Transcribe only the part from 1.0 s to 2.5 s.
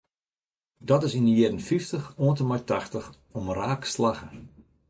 is yn de jierren fyftich oant en